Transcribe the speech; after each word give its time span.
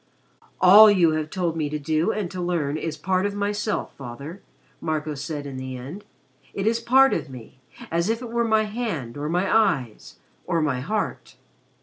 "All 0.59 0.89
you 0.89 1.11
have 1.11 1.29
told 1.29 1.55
me 1.55 1.69
to 1.69 1.77
do 1.77 2.11
and 2.11 2.31
to 2.31 2.41
learn 2.41 2.75
is 2.75 2.97
part 2.97 3.27
of 3.27 3.35
myself, 3.35 3.93
Father," 3.95 4.41
Marco 4.79 5.13
said 5.13 5.45
in 5.45 5.57
the 5.57 5.77
end. 5.77 6.05
"It 6.55 6.65
is 6.65 6.79
part 6.79 7.13
of 7.13 7.29
me, 7.29 7.59
as 7.91 8.09
if 8.09 8.19
it 8.23 8.31
were 8.31 8.43
my 8.43 8.63
hand 8.63 9.15
or 9.15 9.29
my 9.29 9.47
eyes 9.55 10.15
or 10.47 10.59
my 10.59 10.79
heart." 10.79 11.35